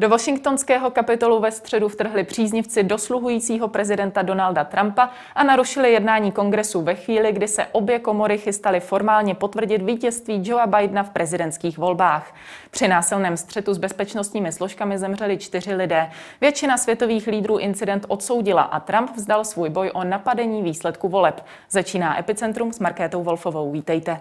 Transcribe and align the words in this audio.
Do 0.00 0.08
washingtonského 0.08 0.90
kapitolu 0.90 1.40
ve 1.40 1.50
středu 1.50 1.88
vtrhli 1.88 2.24
příznivci 2.24 2.82
dosluhujícího 2.82 3.68
prezidenta 3.68 4.22
Donalda 4.22 4.64
Trumpa 4.64 5.10
a 5.34 5.44
narušili 5.44 5.92
jednání 5.92 6.32
kongresu 6.32 6.82
ve 6.82 6.94
chvíli, 6.94 7.32
kdy 7.32 7.48
se 7.48 7.66
obě 7.66 7.98
komory 7.98 8.38
chystaly 8.38 8.80
formálně 8.80 9.34
potvrdit 9.34 9.82
vítězství 9.82 10.42
Joea 10.44 10.66
Bidena 10.66 11.02
v 11.02 11.10
prezidentských 11.10 11.78
volbách. 11.78 12.34
Při 12.70 12.88
násilném 12.88 13.36
střetu 13.36 13.74
s 13.74 13.78
bezpečnostními 13.78 14.52
složkami 14.52 14.98
zemřeli 14.98 15.38
čtyři 15.38 15.74
lidé. 15.74 16.10
Většina 16.40 16.76
světových 16.76 17.26
lídrů 17.26 17.58
incident 17.58 18.04
odsoudila 18.08 18.62
a 18.62 18.80
Trump 18.80 19.10
vzdal 19.16 19.44
svůj 19.44 19.68
boj 19.68 19.90
o 19.94 20.04
napadení 20.04 20.62
výsledku 20.62 21.08
voleb. 21.08 21.44
Začíná 21.70 22.18
Epicentrum 22.18 22.72
s 22.72 22.78
Markétou 22.78 23.22
Wolfovou. 23.22 23.72
Vítejte. 23.72 24.20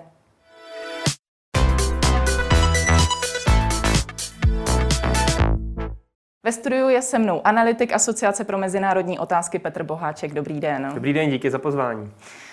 Ve 6.50 6.54
studiu 6.54 6.90
je 6.90 7.02
se 7.02 7.20
mnou 7.20 7.42
analytik 7.44 7.94
Asociace 7.94 8.44
pro 8.44 8.58
mezinárodní 8.58 9.20
otázky 9.20 9.60
Petr 9.60 9.84
Boháček. 9.84 10.34
Dobrý 10.34 10.60
den. 10.60 10.92
Dobrý 10.94 11.14
den, 11.14 11.30
díky 11.30 11.52
za 11.52 11.60
pozvání. 11.60 12.12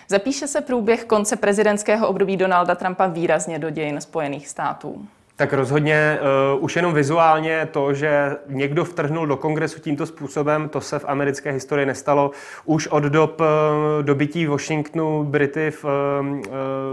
Zapíše 0.08 0.46
se 0.46 0.60
průběh 0.60 1.04
konce 1.04 1.36
prezidentského 1.36 2.08
období 2.08 2.36
Donalda 2.36 2.74
Trumpa 2.74 3.06
výrazně 3.06 3.58
do 3.58 3.70
dějin 3.70 4.00
Spojených 4.00 4.48
států. 4.48 5.06
Tak 5.38 5.52
rozhodně 5.52 6.18
uh, 6.56 6.64
už 6.64 6.76
jenom 6.76 6.94
vizuálně 6.94 7.68
to, 7.70 7.94
že 7.94 8.36
někdo 8.48 8.84
vtrhnul 8.84 9.26
do 9.26 9.36
kongresu 9.36 9.80
tímto 9.80 10.06
způsobem, 10.06 10.68
to 10.68 10.80
se 10.80 10.98
v 10.98 11.04
americké 11.08 11.50
historii 11.52 11.86
nestalo 11.86 12.30
už 12.64 12.86
od 12.86 13.02
dob 13.02 13.40
uh, 13.40 13.46
dobytí 14.02 14.46
Washingtonu 14.46 15.24
Brity 15.24 15.70
v, 15.70 15.84
uh, 15.84 15.90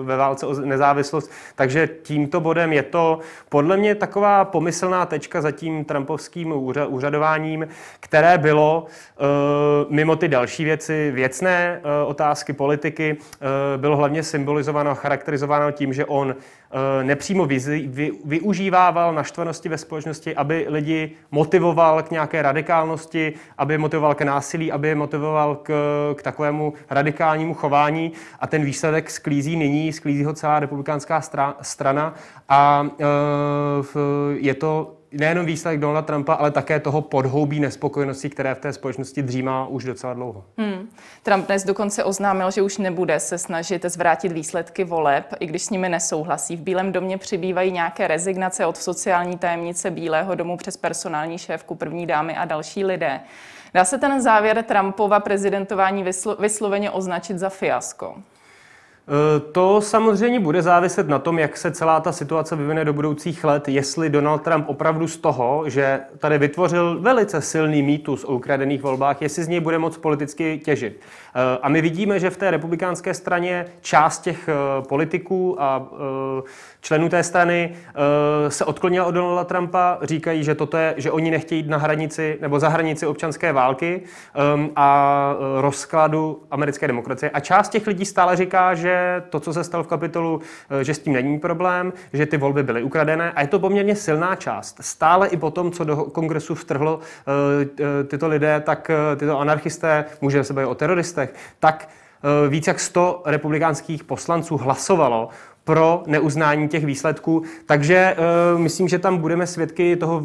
ve 0.05 0.17
válce 0.17 0.45
o 0.45 0.53
nezávislost. 0.53 1.31
Takže 1.55 1.89
tímto 2.02 2.39
bodem 2.39 2.73
je 2.73 2.83
to 2.83 3.19
podle 3.50 3.77
mě 3.77 3.95
taková 3.95 4.45
pomyslná 4.45 5.05
tečka 5.05 5.41
za 5.41 5.52
tím 5.52 5.85
trumpovským 5.85 6.53
úřadováním, 6.88 7.67
které 8.00 8.38
bylo 8.38 8.85
mimo 9.89 10.16
ty 10.16 10.28
další 10.28 10.63
věci, 10.63 11.11
věcné 11.11 11.81
otázky 12.05 12.53
politiky, 12.53 13.17
bylo 13.78 13.97
hlavně 13.97 14.23
symbolizováno 14.23 14.91
a 14.91 14.94
charakterizováno 14.94 15.72
tím, 15.72 15.94
že 15.94 16.05
on 16.05 16.35
nepřímo 17.03 17.47
využívával 18.25 19.13
naštvanosti 19.13 19.69
ve 19.69 19.77
společnosti, 19.77 20.35
aby 20.35 20.66
lidi 20.69 21.11
motivoval 21.31 22.03
k 22.03 22.11
nějaké 22.11 22.41
radikálnosti, 22.41 23.33
aby 23.57 23.77
motivoval 23.77 24.16
k 24.16 24.21
násilí, 24.21 24.71
aby 24.71 24.88
je 24.88 24.95
motivoval 24.95 25.55
k, 25.55 25.73
k 26.16 26.23
takovému 26.23 26.73
radikálnímu 26.89 27.53
chování. 27.53 28.11
A 28.39 28.47
ten 28.47 28.66
výsledek 28.66 29.09
sklízí 29.09 29.55
nyní, 29.55 29.94
sklízí 29.94 30.23
ho 30.23 30.33
celá 30.33 30.59
republikánská 30.59 31.21
strana. 31.61 32.13
A 32.49 32.88
eh, 32.99 33.05
je 34.35 34.53
to 34.53 35.02
nejenom 35.14 35.45
výsledek 35.45 35.80
Donalda 35.80 36.02
Trumpa, 36.02 36.33
ale 36.33 36.52
také 36.52 36.80
toho 36.80 37.02
podhoubí 37.02 37.59
nespokojenosti, 37.59 38.30
které 38.30 38.56
v 38.56 38.59
té 38.59 38.73
společnosti 38.73 39.22
dřímá 39.22 39.67
už 39.67 39.83
docela 39.83 40.14
dlouho. 40.14 40.45
Hmm. 40.58 40.89
Trump 41.23 41.45
dnes 41.45 41.64
dokonce 41.64 42.03
oznámil, 42.03 42.52
že 42.52 42.61
už 42.61 42.78
nebude 42.78 43.19
se 43.19 43.38
snažit 43.38 43.86
zvrátit 43.86 44.31
výsledky 44.31 44.84
voleb, 44.84 45.25
i 45.39 45.45
když 45.45 45.64
s 45.64 45.69
nimi 45.69 45.89
nesouhlasí. 45.89 46.56
V 46.56 46.61
Bílém 46.61 46.91
domě 46.91 47.17
přibývají 47.17 47.72
nějaké 47.72 48.08
rezignace 48.08 48.66
od 48.66 48.78
sociální 48.78 49.38
tajemnice 49.38 49.91
Bílého 49.91 50.36
domu 50.36 50.58
přes 50.58 50.78
personální 50.78 51.38
šéfku 51.38 51.75
první 51.75 52.08
dámy 52.08 52.36
a 52.36 52.45
další 52.45 52.86
lidé. 52.86 53.19
Dá 53.73 53.86
se 53.86 53.97
ten 53.97 54.22
závěr 54.22 54.64
Trumpova 54.64 55.19
prezidentování 55.19 56.03
vyslo- 56.03 56.36
vysloveně 56.39 56.91
označit 56.91 57.39
za 57.39 57.50
fiasko? 57.50 58.16
Eh, 59.07 59.39
to 59.39 59.81
samozřejmě 59.81 60.39
bude 60.39 60.61
záviset 60.61 61.07
na 61.07 61.19
tom, 61.19 61.39
jak 61.39 61.57
se 61.57 61.71
celá 61.71 61.99
ta 61.99 62.11
situace 62.11 62.55
vyvine 62.55 62.85
do 62.85 62.93
budoucích 62.93 63.43
let, 63.43 63.67
jestli 63.67 64.09
Donald 64.09 64.41
Trump 64.41 64.69
opravdu 64.69 65.07
z 65.07 65.17
toho, 65.17 65.63
že 65.67 66.00
tady 66.17 66.38
vytvořil 66.38 67.00
velice 67.01 67.41
silný 67.41 67.81
mýtus 67.81 68.23
o 68.23 68.35
ukradených 68.35 68.81
volbách, 68.81 69.22
jestli 69.22 69.44
z 69.44 69.47
něj 69.47 69.59
bude 69.59 69.79
moc 69.79 69.97
politicky 69.97 70.61
těžit. 70.66 71.00
Eh, 71.35 71.57
a 71.61 71.69
my 71.69 71.81
vidíme, 71.81 72.19
že 72.19 72.29
v 72.29 72.38
té 72.38 72.51
republikánské 72.51 73.13
straně 73.13 73.66
část 73.81 74.19
těch 74.19 74.50
eh, 74.50 74.53
politiků 74.88 75.61
a 75.61 75.88
členů 76.81 77.09
té 77.09 77.23
strany 77.23 77.75
se 78.47 78.66
odklonila 78.66 79.05
od 79.05 79.11
Donalda 79.11 79.44
Trumpa, 79.44 79.97
říkají, 80.01 80.44
že, 80.44 80.55
toto 80.55 80.78
je, 80.78 80.94
že 80.97 81.11
oni 81.11 81.31
nechtějí 81.31 81.61
jít 81.61 81.69
na 81.69 81.78
hranici 81.78 82.38
nebo 82.41 82.59
za 82.59 82.69
hranici 82.69 83.05
občanské 83.05 83.53
války 83.53 84.01
a 84.75 85.35
rozkladu 85.61 86.44
americké 86.51 86.88
demokracie. 86.88 87.29
A 87.29 87.39
část 87.39 87.69
těch 87.69 87.88
lidí 87.88 88.05
stále 88.05 88.35
říká, 88.35 88.75
že 88.75 88.92
to, 89.29 89.39
co 89.39 89.53
se 89.53 89.63
stalo 89.63 89.83
v 89.83 89.87
kapitolu, 89.87 90.41
eh, 90.69 90.83
že 90.83 90.93
s 90.93 90.99
tím 90.99 91.13
není 91.13 91.39
problém, 91.39 91.93
že 92.13 92.25
ty 92.25 92.37
volby 92.37 92.63
byly 92.63 92.83
ukradené 92.83 93.31
a 93.31 93.41
je 93.41 93.47
to 93.47 93.59
poměrně 93.59 93.95
silná 93.95 94.35
část. 94.35 94.77
Stále 94.81 95.27
i 95.27 95.37
po 95.37 95.51
tom, 95.51 95.71
co 95.71 95.83
do 95.83 95.95
kongresu 95.95 96.55
vtrhlo 96.55 96.99
eh, 96.99 97.67
eh, 97.79 98.03
tyto 98.03 98.27
lidé, 98.27 98.61
tak 98.65 98.91
tyto 99.17 99.39
anarchisté, 99.39 100.05
můžeme 100.21 100.43
se 100.43 100.53
bavit 100.53 100.67
o 100.67 100.75
teroristech, 100.75 101.33
tak 101.59 101.89
víc 102.49 102.67
jak 102.67 102.79
100 102.79 103.21
republikánských 103.25 104.03
poslanců 104.03 104.57
hlasovalo 104.57 105.29
pro 105.63 106.03
neuznání 106.07 106.67
těch 106.67 106.85
výsledků. 106.85 107.43
Takže 107.65 108.15
uh, 108.53 108.59
myslím, 108.59 108.87
že 108.87 108.99
tam 108.99 109.17
budeme 109.17 109.47
svědky 109.47 109.95
toho 109.95 110.23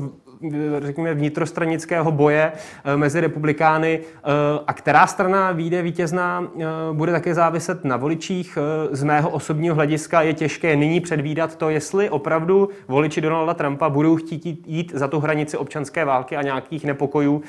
řekněme, 0.81 1.15
vnitrostranického 1.15 2.13
boje 2.13 2.53
eh, 2.85 2.97
mezi 2.97 3.21
republikány 3.21 4.01
eh, 4.01 4.21
a 4.67 4.73
která 4.73 5.07
strana 5.07 5.53
vyjde 5.53 5.83
vítězná, 5.83 6.49
eh, 6.57 6.65
bude 6.93 7.13
také 7.13 7.35
záviset 7.35 7.85
na 7.85 7.97
voličích. 7.97 8.59
Z 8.91 9.03
mého 9.03 9.31
osobního 9.31 9.75
hlediska 9.75 10.23
je 10.23 10.35
těžké 10.35 10.77
nyní 10.77 11.01
předvídat 11.01 11.57
to, 11.57 11.71
jestli 11.71 12.11
opravdu 12.11 12.69
voliči 12.89 13.21
Donalda 13.21 13.55
Trumpa 13.55 13.89
budou 13.89 14.17
chtít 14.17 14.65
jít 14.67 14.93
za 14.95 15.09
tu 15.09 15.21
hranici 15.21 15.57
občanské 15.57 16.05
války 16.05 16.37
a 16.37 16.43
nějakých 16.43 16.85
nepokojů 16.85 17.43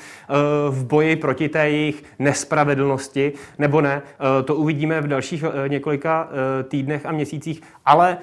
v 0.70 0.84
boji 0.84 1.16
proti 1.16 1.48
té 1.48 1.70
jejich 1.70 2.04
nespravedlnosti, 2.18 3.32
nebo 3.58 3.80
ne. 3.80 4.02
To 4.44 4.54
uvidíme 4.54 5.00
v 5.00 5.08
dalších 5.08 5.44
několika 5.68 6.28
týdnech 6.68 7.06
a 7.06 7.12
měsících, 7.12 7.62
ale 7.86 8.18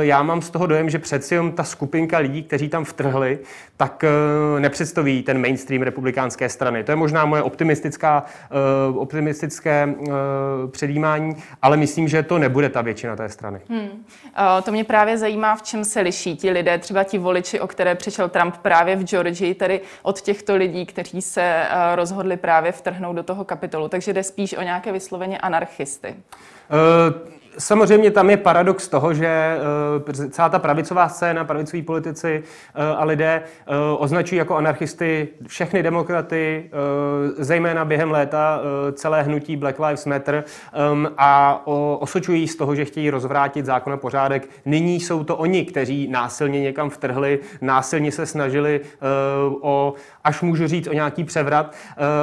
já 0.00 0.22
mám 0.22 0.42
z 0.42 0.50
toho 0.50 0.66
dojem, 0.66 0.90
že 0.90 0.98
přeci 0.98 1.34
jenom 1.34 1.52
ta 1.52 1.64
skupinka 1.64 2.18
lidí, 2.18 2.42
kteří 2.42 2.68
tam 2.68 2.84
vtrhli, 2.84 3.38
tak 3.76 4.01
Eh, 4.04 4.60
nepředstaví 4.60 5.22
ten 5.22 5.40
mainstream 5.40 5.82
republikánské 5.82 6.48
strany. 6.48 6.84
To 6.84 6.92
je 6.92 6.96
možná 6.96 7.24
moje 7.24 7.42
optimistická, 7.42 8.24
uh, 8.90 8.98
optimistické 8.98 9.86
uh, 9.86 10.14
předjímání, 10.70 11.36
ale 11.62 11.76
myslím, 11.76 12.08
že 12.08 12.22
to 12.22 12.38
nebude 12.38 12.68
ta 12.68 12.82
většina 12.82 13.16
té 13.16 13.28
strany. 13.28 13.60
Hmm. 13.68 14.04
To 14.62 14.72
mě 14.72 14.84
právě 14.84 15.18
zajímá, 15.18 15.56
v 15.56 15.62
čem 15.62 15.84
se 15.84 16.00
liší 16.00 16.36
ti 16.36 16.50
lidé, 16.50 16.78
třeba 16.78 17.04
ti 17.04 17.18
voliči, 17.18 17.60
o 17.60 17.66
které 17.66 17.94
přišel 17.94 18.28
Trump 18.28 18.56
právě 18.56 18.96
v 18.96 19.04
Georgii, 19.04 19.54
tedy 19.54 19.80
od 20.02 20.20
těchto 20.20 20.56
lidí, 20.56 20.86
kteří 20.86 21.22
se 21.22 21.64
rozhodli 21.94 22.36
právě 22.36 22.72
vtrhnout 22.72 23.16
do 23.16 23.22
toho 23.22 23.44
kapitolu. 23.44 23.88
Takže 23.88 24.12
jde 24.12 24.22
spíš 24.22 24.54
o 24.54 24.62
nějaké 24.62 24.92
vysloveně 24.92 25.38
anarchisty. 25.38 26.08
Uh, 26.08 27.41
Samozřejmě 27.58 28.10
tam 28.10 28.30
je 28.30 28.36
paradox 28.36 28.88
toho, 28.88 29.14
že 29.14 29.56
uh, 30.06 30.12
celá 30.30 30.48
ta 30.48 30.58
pravicová 30.58 31.08
scéna, 31.08 31.44
pravicoví 31.44 31.82
politici 31.82 32.42
uh, 32.42 33.00
a 33.00 33.04
lidé 33.04 33.42
uh, 33.42 33.74
označují 34.02 34.38
jako 34.38 34.56
anarchisty 34.56 35.28
všechny 35.46 35.82
demokraty, 35.82 36.70
zejména 37.38 37.84
během 37.84 38.10
léta 38.10 38.60
celé 38.92 39.22
hnutí 39.22 39.56
Black 39.56 39.78
Lives 39.78 40.06
Matter 40.06 40.44
a 41.18 41.62
osočují 41.98 42.48
z 42.48 42.56
toho, 42.56 42.74
že 42.74 42.84
chtějí 42.84 43.10
rozvrátit 43.10 43.66
zákon 43.66 43.92
a 43.92 43.96
pořádek. 43.96 44.48
Nyní 44.64 45.00
jsou 45.00 45.24
to 45.24 45.36
oni, 45.36 45.64
kteří 45.64 46.08
násilně 46.08 46.60
někam 46.60 46.90
vtrhli, 46.90 47.38
násilně 47.60 48.12
se 48.12 48.26
snažili 48.26 48.80
o, 49.60 49.94
až 50.24 50.42
můžu 50.42 50.66
říct, 50.66 50.86
o 50.86 50.92
nějaký 50.92 51.24
převrat 51.24 51.74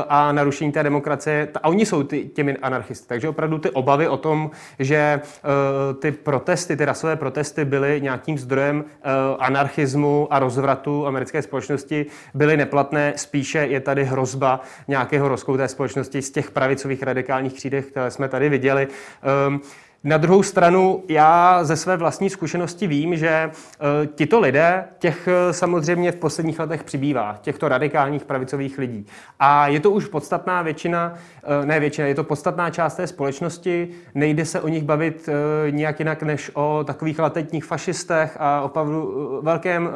a 0.09 0.31
narušení 0.31 0.71
té 0.71 0.83
demokracie. 0.83 1.47
A 1.63 1.67
oni 1.67 1.85
jsou 1.85 2.03
ty, 2.03 2.29
těmi 2.35 2.57
anarchisty. 2.57 3.07
Takže 3.07 3.29
opravdu 3.29 3.57
ty 3.57 3.69
obavy 3.69 4.07
o 4.07 4.17
tom, 4.17 4.51
že 4.79 5.18
Eh, 5.23 5.93
ty 5.93 6.11
protesty, 6.11 6.77
ty 6.77 6.85
rasové 6.85 7.15
protesty 7.15 7.65
byly 7.65 8.01
nějakým 8.01 8.37
zdrojem 8.37 8.85
eh, 8.87 9.09
anarchismu 9.39 10.27
a 10.31 10.39
rozvratu 10.39 11.07
americké 11.07 11.41
společnosti, 11.41 12.05
byly 12.33 12.57
neplatné. 12.57 13.13
Spíše 13.15 13.59
je 13.59 13.79
tady 13.79 14.03
hrozba 14.03 14.61
nějakého 14.87 15.27
rozkou 15.27 15.57
té 15.57 15.67
společnosti 15.67 16.21
z 16.21 16.31
těch 16.31 16.51
pravicových 16.51 17.03
radikálních 17.03 17.53
křídech, 17.53 17.85
které 17.85 18.11
jsme 18.11 18.29
tady 18.29 18.49
viděli. 18.49 18.87
Na 20.03 20.17
druhou 20.17 20.43
stranu, 20.43 21.03
já 21.09 21.63
ze 21.63 21.75
své 21.75 21.97
vlastní 21.97 22.29
zkušenosti 22.29 22.87
vím, 22.87 23.15
že 23.15 23.51
uh, 23.51 24.05
tito 24.15 24.39
lidé, 24.39 24.85
těch 24.99 25.27
uh, 25.27 25.51
samozřejmě 25.51 26.11
v 26.11 26.15
posledních 26.15 26.59
letech 26.59 26.83
přibývá, 26.83 27.37
těchto 27.41 27.67
radikálních 27.67 28.25
pravicových 28.25 28.77
lidí. 28.77 29.05
A 29.39 29.67
je 29.67 29.79
to 29.79 29.91
už 29.91 30.05
podstatná 30.05 30.61
většina, 30.61 31.13
uh, 31.13 31.65
ne 31.65 31.79
většina, 31.79 32.07
je 32.07 32.15
to 32.15 32.23
podstatná 32.23 32.69
část 32.69 32.95
té 32.95 33.07
společnosti, 33.07 33.89
nejde 34.15 34.45
se 34.45 34.61
o 34.61 34.67
nich 34.67 34.83
bavit 34.83 35.29
nějak 35.69 35.99
jinak 35.99 36.23
než 36.23 36.51
o 36.53 36.83
takových 36.87 37.19
latentních 37.19 37.65
fašistech 37.65 38.37
a 38.39 38.61
opravdu 38.61 39.39
velkém 39.43 39.89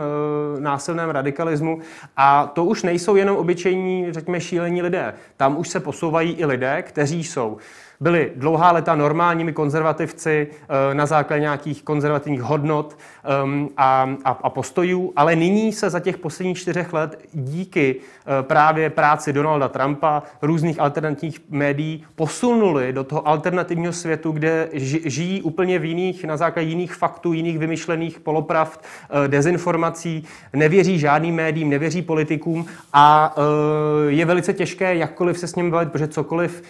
násilném 0.60 1.10
radikalismu. 1.10 1.80
A 2.18 2.48
to 2.48 2.66
už 2.66 2.84
nejsou 2.84 3.16
jenom 3.16 3.38
obyčejní, 3.38 4.08
řekněme, 4.14 4.42
šílení 4.42 4.82
lidé. 4.82 5.14
Tam 5.38 5.58
už 5.58 5.70
se 5.70 5.80
posouvají 5.80 6.32
i 6.32 6.46
lidé, 6.46 6.82
kteří 6.82 7.24
jsou 7.24 7.58
byli 8.00 8.32
dlouhá 8.36 8.72
leta 8.72 8.96
normálními 8.96 9.54
konzervativními 9.54 9.93
konzervativci 9.94 10.48
na 10.94 11.06
základě 11.06 11.42
nějakých 11.42 11.84
konzervativních 11.84 12.42
hodnot 12.42 12.98
ehm, 13.24 13.70
a, 13.78 14.10
a, 14.26 14.30
a 14.30 14.50
postojů, 14.50 15.14
ale 15.16 15.36
nyní 15.36 15.74
se 15.74 15.90
za 15.90 16.00
těch 16.00 16.18
posledních 16.18 16.58
čtyřech 16.58 16.94
let 16.94 17.20
díky 17.34 17.96
právě 18.42 18.90
práci 18.90 19.34
Donalda 19.34 19.68
Trumpa, 19.68 20.24
různých 20.42 20.80
alternativních 20.80 21.42
médií 21.50 22.06
posunuli 22.16 22.94
do 22.94 23.04
toho 23.04 23.28
alternativního 23.28 23.94
světu, 23.94 24.32
kde 24.32 24.70
žijí 25.06 25.42
úplně 25.42 25.80
v 25.80 25.86
jiných, 25.86 26.26
na 26.26 26.38
základě 26.38 26.70
jiných 26.70 26.94
faktů, 26.94 27.34
jiných 27.34 27.60
vymyšlených 27.60 28.20
polopravd, 28.20 28.84
dezinformací, 29.28 30.24
nevěří 30.54 31.00
žádným 31.00 31.36
médiím, 31.36 31.70
nevěří 31.70 32.02
politikům 32.02 32.66
a 32.94 33.36
je 34.08 34.26
velice 34.26 34.54
těžké 34.54 34.96
jakkoliv 34.96 35.40
se 35.40 35.48
s 35.48 35.56
ním 35.56 35.72
bavit, 35.72 35.92
protože 35.92 36.08
cokoliv 36.08 36.64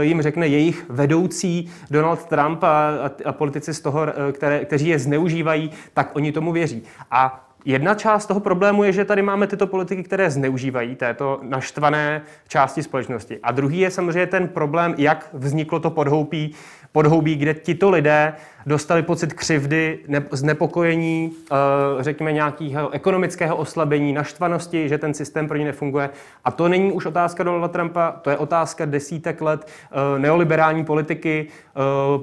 jim 0.00 0.22
řekne 0.22 0.46
jejich 0.46 0.86
vedoucí 0.88 1.70
Donald 1.90 2.24
Trump 2.24 2.64
a, 2.68 2.88
a, 3.06 3.10
a 3.28 3.32
politici 3.32 3.74
z 3.74 3.80
toho, 3.80 4.06
které, 4.32 4.64
kteří 4.64 4.88
je 4.88 4.98
zneužívají, 4.98 5.70
tak 5.94 6.16
oni 6.16 6.32
tomu 6.32 6.52
věří. 6.52 6.82
A 7.10 7.44
Jedna 7.64 7.94
část 7.94 8.26
toho 8.26 8.40
problému 8.40 8.84
je, 8.84 8.92
že 8.92 9.04
tady 9.04 9.22
máme 9.22 9.46
tyto 9.46 9.66
politiky, 9.66 10.02
které 10.02 10.30
zneužívají 10.30 10.96
této 10.96 11.40
naštvané 11.42 12.22
části 12.48 12.82
společnosti. 12.82 13.38
A 13.42 13.52
druhý 13.52 13.78
je 13.78 13.90
samozřejmě 13.90 14.26
ten 14.26 14.48
problém, 14.48 14.94
jak 14.98 15.28
vzniklo 15.32 15.80
to 15.80 15.90
podhoupí, 15.90 16.54
podhoubí, 16.92 17.36
kde 17.36 17.54
tito 17.54 17.90
lidé 17.90 18.34
dostali 18.68 19.02
pocit 19.02 19.32
křivdy, 19.32 19.98
ne, 20.08 20.22
znepokojení, 20.30 21.32
eh, 21.52 21.54
řekněme 22.00 22.32
nějakého 22.32 22.90
ekonomického 22.90 23.56
oslabení, 23.56 24.12
naštvanosti, 24.12 24.88
že 24.88 24.98
ten 24.98 25.14
systém 25.14 25.48
pro 25.48 25.56
ně 25.56 25.64
nefunguje. 25.64 26.10
A 26.44 26.50
to 26.50 26.68
není 26.68 26.92
už 26.92 27.06
otázka 27.06 27.42
Donalda 27.42 27.68
Trumpa, 27.68 28.10
to 28.22 28.30
je 28.30 28.36
otázka 28.36 28.84
desítek 28.84 29.40
let 29.40 29.66
eh, 29.66 30.18
neoliberální 30.18 30.84
politiky 30.84 31.46
eh, 31.46 31.80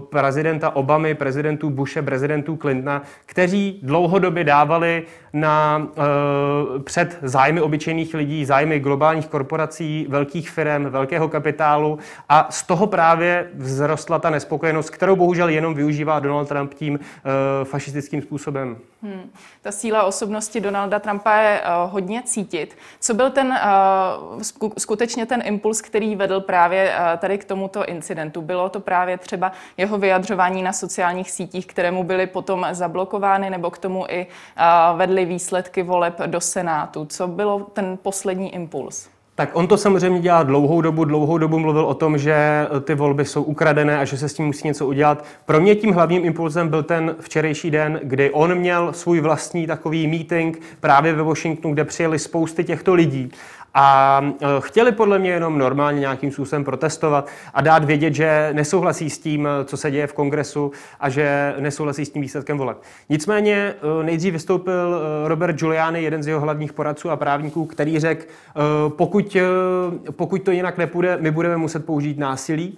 prezidenta 0.09 0.75
Obamy, 0.75 1.15
prezidentů 1.15 1.69
Bushe, 1.69 2.01
prezidentů 2.01 2.57
Clintona, 2.57 3.01
kteří 3.25 3.79
dlouhodobě 3.83 4.44
dávali 4.44 5.03
na, 5.33 5.88
před 6.83 7.17
zájmy 7.21 7.62
obyčejných 7.62 8.13
lidí, 8.13 8.45
zájmy 8.45 8.79
globálních 8.79 9.27
korporací, 9.27 10.06
velkých 10.09 10.50
firm, 10.50 10.83
velkého 10.85 11.29
kapitálu 11.29 12.00
a 12.29 12.47
z 12.50 12.63
toho 12.63 12.88
právě 12.88 13.47
vzrostla 13.59 14.19
ta 14.19 14.29
nespokojenost, 14.29 14.54
kterou 14.91 15.15
bohužel 15.15 15.49
jenom 15.49 15.73
využívá 15.73 16.19
Donald 16.19 16.47
Trump 16.47 16.73
tím 16.73 16.93
uh, 16.93 16.99
fašistickým 17.63 18.21
způsobem. 18.21 18.77
Hmm. 19.03 19.31
Ta 19.61 19.71
síla 19.71 20.03
osobnosti 20.03 20.61
Donalda 20.61 20.99
Trumpa 20.99 21.35
je 21.35 21.61
uh, 21.61 21.91
hodně 21.91 22.21
cítit. 22.25 22.77
Co 22.99 23.13
byl 23.13 23.29
ten 23.29 23.47
uh, 23.47 24.41
skutečně 24.77 25.25
ten 25.25 25.41
impuls, 25.45 25.81
který 25.81 26.15
vedl 26.15 26.41
právě 26.41 26.89
uh, 26.89 27.19
tady 27.19 27.37
k 27.37 27.45
tomuto 27.45 27.85
incidentu? 27.85 28.41
Bylo 28.41 28.69
to 28.69 28.79
právě 28.79 29.17
třeba 29.17 29.51
jeho 29.77 29.97
vyjadřování 29.97 30.63
na 30.63 30.73
sociálních 30.73 31.31
sítích, 31.31 31.67
kterému 31.67 32.03
byly 32.03 32.27
potom 32.27 32.67
zablokovány, 32.71 33.49
nebo 33.49 33.71
k 33.71 33.77
tomu 33.77 34.05
i 34.09 34.27
uh, 34.27 34.97
vedly 34.97 35.25
výsledky 35.25 35.83
voleb 35.83 36.19
do 36.25 36.41
Senátu? 36.41 37.05
Co 37.05 37.27
bylo 37.27 37.59
ten 37.59 37.97
poslední 38.01 38.55
impuls? 38.55 39.14
Tak 39.37 39.49
on 39.53 39.67
to 39.67 39.77
samozřejmě 39.77 40.19
dělá 40.19 40.43
dlouhou 40.43 40.81
dobu, 40.81 41.05
dlouhou 41.05 41.37
dobu 41.37 41.59
mluvil 41.59 41.85
o 41.85 41.93
tom, 41.93 42.17
že 42.17 42.67
ty 42.83 42.95
volby 42.95 43.25
jsou 43.25 43.43
ukradené 43.43 43.99
a 43.99 44.05
že 44.05 44.17
se 44.17 44.29
s 44.29 44.33
tím 44.33 44.45
musí 44.45 44.67
něco 44.67 44.87
udělat. 44.87 45.25
Pro 45.45 45.61
mě 45.61 45.75
tím 45.75 45.93
hlavním 45.93 46.25
impulzem 46.25 46.69
byl 46.69 46.83
ten 46.83 47.15
včerejší 47.19 47.71
den, 47.71 47.99
kdy 48.03 48.31
on 48.31 48.55
měl 48.55 48.93
svůj 48.93 49.19
vlastní 49.19 49.67
takový 49.67 50.07
meeting 50.07 50.61
právě 50.79 51.13
ve 51.13 51.23
Washingtonu, 51.23 51.73
kde 51.73 51.83
přijeli 51.83 52.19
spousty 52.19 52.63
těchto 52.63 52.93
lidí 52.93 53.31
a 53.77 54.22
e, 54.42 54.45
chtěli 54.60 54.92
podle 54.92 55.19
mě 55.19 55.31
jenom 55.31 55.57
normálně 55.57 56.00
nějakým 56.00 56.31
způsobem 56.31 56.63
protestovat 56.63 57.27
a 57.54 57.62
dát 57.62 57.83
vědět, 57.83 58.13
že 58.13 58.50
nesouhlasí 58.54 59.10
s 59.10 59.19
tím, 59.19 59.48
e, 59.48 59.66
co 59.66 59.77
se 59.77 59.92
děje 59.92 60.07
v 60.07 60.13
kongresu 60.13 60.72
a 61.00 61.10
že 61.10 61.56
nesouhlasí 61.60 62.06
s 62.06 62.10
tím 62.10 62.22
výsledkem 62.22 62.57
voleb. 62.57 62.77
Nicméně 63.10 63.56
e, 63.56 64.04
nejdřív 64.04 64.33
vystoupil 64.33 65.01
Robert 65.25 65.56
Giuliani, 65.56 66.04
jeden 66.04 66.24
z 66.24 66.27
jeho 66.27 66.39
hlavních 66.39 66.74
poradců 66.74 67.10
a 67.10 67.16
právníků, 67.16 67.66
který 67.66 68.00
řekl, 68.00 68.25
pokud, 68.88 69.38
pokud 70.12 70.44
to 70.44 70.51
jinak 70.51 70.77
nepůjde, 70.77 71.18
my 71.22 71.31
budeme 71.31 71.57
muset 71.57 71.86
použít 71.86 72.18
násilí. 72.18 72.77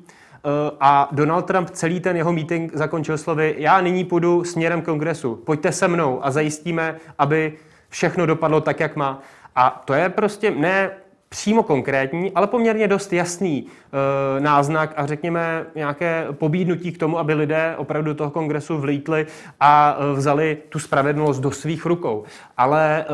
A 0.79 1.09
Donald 1.11 1.41
Trump 1.41 1.69
celý 1.69 1.99
ten 1.99 2.17
jeho 2.17 2.33
meeting 2.33 2.71
zakončil 2.73 3.17
slovy, 3.17 3.55
já 3.57 3.81
nyní 3.81 4.05
půjdu 4.05 4.43
směrem 4.43 4.81
kongresu, 4.81 5.35
pojďte 5.35 5.71
se 5.71 5.87
mnou 5.87 6.25
a 6.25 6.31
zajistíme, 6.31 6.95
aby 7.19 7.53
všechno 7.89 8.25
dopadlo 8.25 8.61
tak, 8.61 8.79
jak 8.79 8.95
má. 8.95 9.21
A 9.57 9.81
to 9.85 9.93
je 9.93 10.09
prostě 10.09 10.51
ne 10.51 10.91
přímo 11.29 11.63
konkrétní, 11.63 12.31
ale 12.31 12.47
poměrně 12.47 12.87
dost 12.87 13.13
jasný 13.13 13.65
e, 13.67 14.39
náznak 14.39 14.93
a 14.95 15.05
řekněme 15.05 15.65
nějaké 15.75 16.27
pobídnutí 16.31 16.91
k 16.91 16.97
tomu, 16.97 17.19
aby 17.19 17.33
lidé 17.33 17.73
opravdu 17.77 18.13
toho 18.13 18.31
kongresu 18.31 18.77
vlítli 18.77 19.27
a 19.59 19.97
e, 19.99 20.13
vzali 20.15 20.57
tu 20.69 20.79
spravedlnost 20.79 21.39
do 21.39 21.51
svých 21.51 21.85
rukou. 21.85 22.23
Ale 22.57 23.01
e, 23.01 23.05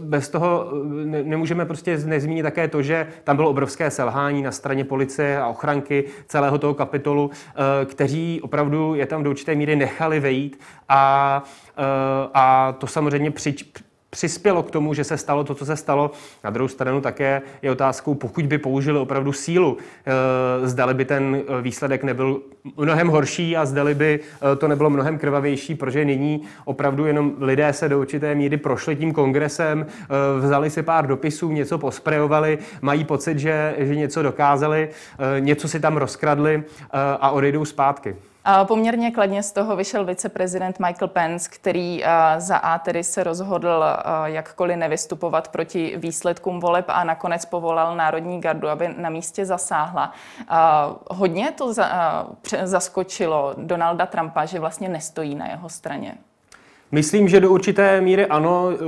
bez 0.00 0.28
toho 0.28 0.70
ne, 0.84 1.22
nemůžeme 1.22 1.66
prostě 1.66 1.96
nezmínit 1.96 2.42
také 2.42 2.68
to, 2.68 2.82
že 2.82 3.06
tam 3.24 3.36
bylo 3.36 3.50
obrovské 3.50 3.90
selhání 3.90 4.42
na 4.42 4.52
straně 4.52 4.84
policie 4.84 5.40
a 5.40 5.48
ochranky 5.48 6.04
celého 6.26 6.58
toho 6.58 6.74
kapitolu, 6.74 7.30
e, 7.30 7.84
kteří 7.84 8.40
opravdu 8.42 8.94
je 8.94 9.06
tam 9.06 9.22
do 9.22 9.30
určité 9.30 9.54
míry 9.54 9.76
nechali 9.76 10.20
vejít 10.20 10.60
a, 10.88 11.42
e, 11.78 11.82
a 12.34 12.74
to 12.78 12.86
samozřejmě 12.86 13.30
při, 13.30 13.54
přispělo 14.14 14.62
k 14.62 14.70
tomu, 14.70 14.94
že 14.94 15.04
se 15.04 15.16
stalo 15.16 15.44
to, 15.44 15.54
co 15.54 15.66
se 15.66 15.76
stalo. 15.76 16.10
Na 16.44 16.50
druhou 16.50 16.68
stranu 16.68 17.00
také 17.00 17.42
je 17.62 17.70
otázkou, 17.70 18.14
pokud 18.14 18.46
by 18.46 18.58
použili 18.58 18.98
opravdu 18.98 19.32
sílu, 19.32 19.78
eh, 20.06 20.68
zdali 20.68 20.94
by 20.94 21.04
ten 21.04 21.36
eh, 21.36 21.62
výsledek 21.62 22.04
nebyl 22.04 22.40
mnohem 22.76 23.08
horší 23.08 23.56
a 23.56 23.64
zdali 23.64 23.94
by 23.94 24.20
eh, 24.20 24.56
to 24.56 24.68
nebylo 24.68 24.90
mnohem 24.90 25.18
krvavější, 25.18 25.74
protože 25.74 26.04
nyní 26.04 26.42
opravdu 26.64 27.06
jenom 27.06 27.34
lidé 27.40 27.72
se 27.72 27.88
do 27.88 28.00
určité 28.00 28.34
míry 28.34 28.56
prošli 28.56 28.96
tím 28.96 29.12
kongresem, 29.12 29.86
vzali 30.40 30.70
si 30.70 30.82
pár 30.82 31.06
dopisů, 31.06 31.52
něco 31.52 31.78
posprejovali, 31.78 32.58
mají 32.82 33.04
pocit, 33.04 33.38
že, 33.38 33.74
že 33.78 33.96
něco 33.96 34.22
dokázali, 34.22 34.88
něco 35.38 35.68
si 35.68 35.80
tam 35.80 35.96
rozkradli 35.96 36.62
a 37.20 37.30
odejdou 37.30 37.64
zpátky. 37.64 38.16
Poměrně 38.64 39.10
kladně 39.10 39.42
z 39.42 39.52
toho 39.52 39.76
vyšel 39.76 40.04
viceprezident 40.04 40.78
Michael 40.78 41.08
Pence, 41.08 41.50
který 41.52 42.04
za 42.38 42.56
A 42.56 42.78
tedy 42.78 43.04
se 43.04 43.24
rozhodl 43.24 43.84
jakkoliv 44.24 44.76
nevystupovat 44.76 45.48
proti 45.48 45.96
výsledkům 45.96 46.60
voleb 46.60 46.84
a 46.88 47.04
nakonec 47.04 47.44
povolal 47.44 47.96
Národní 47.96 48.40
gardu, 48.40 48.68
aby 48.68 48.94
na 48.96 49.10
místě 49.10 49.46
zasáhla. 49.46 50.12
Hodně 51.10 51.50
to 51.50 51.74
zaskočilo 52.62 53.54
Donalda 53.56 54.06
Trumpa, 54.06 54.44
že 54.44 54.60
vlastně 54.60 54.88
nestojí 54.88 55.34
na 55.34 55.46
jeho 55.46 55.68
straně. 55.68 56.14
Myslím, 56.94 57.28
že 57.28 57.40
do 57.40 57.50
určité 57.50 58.00
míry 58.00 58.26
ano. 58.26 58.70
Eh, 58.72 58.78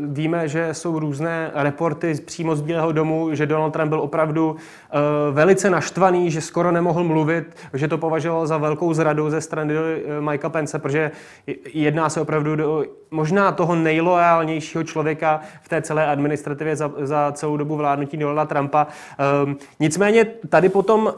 víme, 0.00 0.48
že 0.48 0.74
jsou 0.74 0.98
různé 0.98 1.50
reporty 1.54 2.14
přímo 2.24 2.56
z 2.56 2.60
Bílého 2.60 2.92
domu, 2.92 3.34
že 3.34 3.46
Donald 3.46 3.70
Trump 3.70 3.88
byl 3.88 4.00
opravdu 4.00 4.56
eh, 4.56 4.98
velice 5.30 5.70
naštvaný, 5.70 6.30
že 6.30 6.40
skoro 6.40 6.72
nemohl 6.72 7.04
mluvit, 7.04 7.56
že 7.72 7.88
to 7.88 7.98
považoval 7.98 8.46
za 8.46 8.58
velkou 8.58 8.94
zradu 8.94 9.30
ze 9.30 9.40
strany 9.40 9.74
eh, 9.76 10.20
Mikea 10.20 10.50
Pence, 10.50 10.78
protože 10.78 11.10
jedná 11.74 12.08
se 12.08 12.20
opravdu 12.20 12.56
do 12.56 12.84
možná 13.14 13.52
toho 13.52 13.74
nejloajálnějšího 13.74 14.84
člověka 14.84 15.40
v 15.62 15.68
té 15.68 15.82
celé 15.82 16.06
administrativě 16.06 16.76
za, 16.76 16.90
za 16.98 17.32
celou 17.32 17.56
dobu 17.56 17.76
vládnutí 17.76 18.16
Donalda 18.16 18.44
Trumpa. 18.44 18.86
Nicméně 19.80 20.24
tady 20.48 20.68
potom 20.68 21.12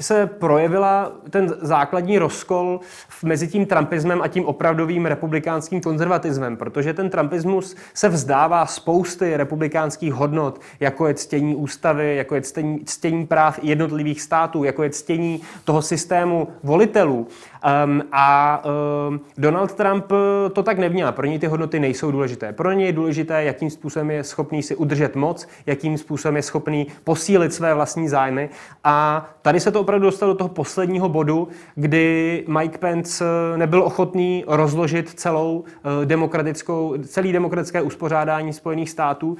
se 0.00 0.26
projevila 0.26 1.12
ten 1.30 1.54
základní 1.60 2.18
rozkol 2.18 2.80
mezi 3.22 3.48
tím 3.48 3.66
Trumpismem 3.66 4.22
a 4.22 4.28
tím 4.28 4.44
opravdovým 4.44 5.06
republikánským 5.06 5.80
konzervatismem, 5.80 6.56
protože 6.56 6.94
ten 6.94 7.10
trumpismus 7.10 7.76
se 7.94 8.08
vzdává 8.08 8.66
spousty 8.66 9.36
republikánských 9.36 10.14
hodnot, 10.14 10.60
jako 10.80 11.06
je 11.06 11.14
ctění 11.14 11.56
ústavy, 11.56 12.16
jako 12.16 12.34
je 12.34 12.40
ctění, 12.40 12.84
ctění 12.84 13.26
práv 13.26 13.58
jednotlivých 13.62 14.22
států, 14.22 14.64
jako 14.64 14.82
je 14.82 14.90
ctění 14.90 15.40
toho 15.64 15.82
systému 15.82 16.48
volitelů. 16.62 17.28
Um, 17.62 18.02
a 18.12 18.62
um, 19.08 19.20
Donald 19.38 19.74
Trump 19.74 20.12
eh, 20.12 20.50
to 20.50 20.62
tak 20.62 20.78
nevnímá. 20.78 21.12
Pro 21.12 21.26
něj 21.26 21.38
ty 21.38 21.46
hodnoty 21.46 21.80
nejsou 21.80 22.10
důležité. 22.10 22.52
Pro 22.52 22.72
něj 22.72 22.86
je 22.86 22.92
důležité, 22.92 23.44
jakým 23.44 23.70
způsobem 23.70 24.10
je 24.10 24.24
schopný 24.24 24.62
si 24.62 24.76
udržet 24.76 25.16
moc, 25.16 25.48
jakým 25.66 25.98
způsobem 25.98 26.36
je 26.36 26.42
schopný 26.42 26.86
posílit 27.04 27.54
své 27.54 27.74
vlastní 27.74 28.08
zájmy. 28.08 28.50
A 28.84 29.26
tady 29.42 29.60
se 29.60 29.70
to 29.70 29.80
opravdu 29.80 30.06
dostalo 30.06 30.32
do 30.32 30.38
toho 30.38 30.48
posledního 30.48 31.08
bodu, 31.08 31.48
kdy 31.74 32.44
Mike 32.48 32.78
Pence 32.78 33.24
eh, 33.24 33.58
nebyl 33.58 33.82
ochotný 33.82 34.44
rozložit 34.46 35.10
celou 35.10 35.58
uh, 35.58 35.64
demokratickou, 36.04 36.94
celý 37.06 37.32
demokratické 37.32 37.82
uspořádání 37.82 38.52
Spojených 38.52 38.90
států, 38.90 39.36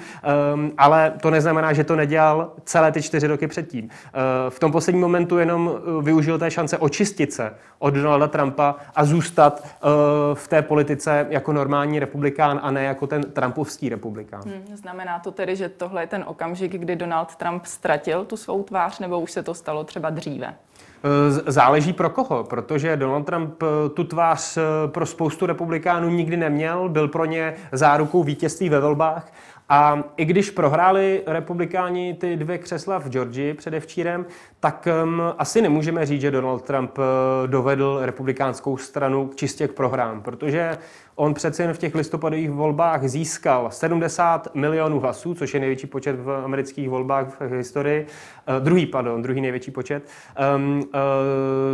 um, 0.55 0.73
ale 0.79 1.13
to 1.23 1.31
neznamená, 1.31 1.73
že 1.73 1.85
to 1.85 1.97
nedělal 1.97 2.53
celé 2.65 2.93
ty 2.93 3.03
čtyři 3.03 3.27
roky 3.27 3.47
předtím. 3.47 3.85
Uh, 3.85 3.91
v 4.49 4.59
tom 4.59 4.73
posledním 4.73 5.03
momentu 5.03 5.39
jenom 5.39 5.73
využil 6.03 6.39
té 6.39 6.51
šance 6.51 6.79
očistit 6.79 7.33
se 7.33 7.55
od 7.79 7.97
Donalda 8.13 8.29
Trumpa 8.29 8.75
a 8.95 9.05
zůstat 9.05 9.61
uh, 9.61 9.91
v 10.35 10.49
té 10.49 10.63
politice 10.63 11.27
jako 11.31 11.53
normální 11.53 11.99
republikán 11.99 12.61
a 12.63 12.71
ne 12.71 12.85
jako 12.85 13.07
ten 13.07 13.23
trumpovský 13.23 13.89
republikán. 13.89 14.43
Hmm, 14.43 14.77
znamená 14.77 15.19
to 15.19 15.31
tedy, 15.31 15.57
že 15.57 15.69
tohle 15.69 16.03
je 16.03 16.07
ten 16.07 16.25
okamžik, 16.27 16.73
kdy 16.73 16.97
Donald 16.97 17.37
Trump 17.37 17.67
ztratil 17.67 18.25
tu 18.25 18.37
svou 18.37 18.63
tvář, 18.63 18.99
nebo 18.99 19.21
už 19.21 19.33
se 19.33 19.43
to 19.43 19.55
stalo 19.55 19.85
třeba 19.85 20.11
dříve? 20.11 20.55
Záleží 21.47 21.93
pro 21.93 22.11
koho, 22.11 22.45
protože 22.45 22.97
Donald 22.97 23.25
Trump 23.25 23.63
tu 23.95 24.05
tvář 24.05 24.59
pro 24.87 25.07
spoustu 25.07 25.47
republikánů 25.47 26.09
nikdy 26.09 26.37
neměl, 26.37 26.89
byl 26.89 27.09
pro 27.09 27.25
ně 27.25 27.55
zárukou 27.73 28.23
vítězství 28.23 28.69
ve 28.69 28.81
volbách 28.81 29.33
a 29.75 30.05
i 30.17 30.25
když 30.25 30.51
prohráli 30.51 31.23
republikáni 31.27 32.15
ty 32.15 32.37
dvě 32.37 32.59
křesla 32.59 32.99
v 32.99 33.09
Georgii 33.09 33.55
předevčírem, 33.55 34.27
tak 34.61 34.89
um, 35.05 35.23
asi 35.39 35.63
nemůžeme 35.63 36.07
říct, 36.07 36.21
že 36.21 36.31
Donald 36.31 36.63
Trump 36.63 36.99
uh, 36.99 37.05
dovedl 37.47 37.99
republikánskou 38.03 38.77
stranu 38.77 39.31
čistě 39.35 39.69
k 39.69 39.73
prohrám, 39.73 40.23
protože 40.23 40.79
On 41.15 41.35
přece 41.35 41.63
jen 41.63 41.75
v 41.75 41.79
těch 41.79 41.95
listopadových 41.95 42.51
volbách 42.51 43.09
získal 43.09 43.71
70 43.71 44.55
milionů 44.55 45.01
hlasů, 45.01 45.35
což 45.35 45.55
je 45.55 45.61
největší 45.61 45.87
počet 45.87 46.17
v 46.21 46.31
amerických 46.45 46.89
volbách 46.89 47.41
v 47.41 47.57
historii. 47.57 48.07
Uh, 48.49 48.65
druhý, 48.65 48.87
pardon, 48.87 49.23
druhý 49.23 49.41
největší 49.41 49.71
počet. 49.71 50.09
Um, 50.57 50.83